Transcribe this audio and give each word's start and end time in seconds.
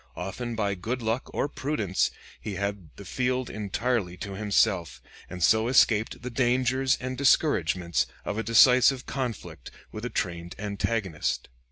Often 0.15 0.55
by 0.55 0.73
good 0.73 1.03
luck 1.03 1.29
or 1.31 1.47
prudence 1.47 2.09
he 2.41 2.55
had 2.55 2.89
the 2.95 3.05
field 3.05 3.51
entirely 3.51 4.17
to 4.17 4.31
himself, 4.33 4.99
and 5.29 5.43
so 5.43 5.67
escaped 5.67 6.23
the 6.23 6.31
dangers 6.31 6.97
and 6.99 7.15
discouragements 7.15 8.07
of 8.25 8.35
a 8.35 8.41
decisive 8.43 9.05
conflict 9.05 9.69
with 9.91 10.03
a 10.03 10.09
trained 10.09 10.55
antagonist." 10.57 11.49